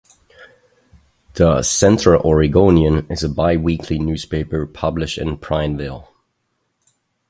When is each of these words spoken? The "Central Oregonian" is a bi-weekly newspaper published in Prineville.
The 1.35 1.61
"Central 1.61 2.23
Oregonian" 2.23 3.05
is 3.11 3.23
a 3.23 3.29
bi-weekly 3.29 3.99
newspaper 3.99 4.65
published 4.65 5.19
in 5.19 5.37
Prineville. 5.37 6.09